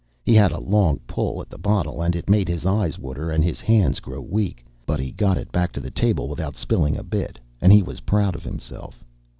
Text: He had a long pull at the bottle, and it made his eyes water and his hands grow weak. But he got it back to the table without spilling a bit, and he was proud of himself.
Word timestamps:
He 0.23 0.33
had 0.33 0.51
a 0.51 0.59
long 0.59 0.97
pull 1.05 1.43
at 1.43 1.49
the 1.51 1.59
bottle, 1.59 2.01
and 2.01 2.15
it 2.15 2.27
made 2.27 2.49
his 2.49 2.65
eyes 2.65 2.97
water 2.97 3.29
and 3.29 3.43
his 3.43 3.61
hands 3.61 3.99
grow 3.99 4.19
weak. 4.19 4.65
But 4.87 4.99
he 4.99 5.11
got 5.11 5.37
it 5.37 5.51
back 5.51 5.71
to 5.73 5.79
the 5.79 5.91
table 5.91 6.27
without 6.27 6.55
spilling 6.55 6.97
a 6.97 7.03
bit, 7.03 7.37
and 7.61 7.71
he 7.71 7.83
was 7.83 7.99
proud 7.99 8.33
of 8.33 8.43
himself. 8.43 9.03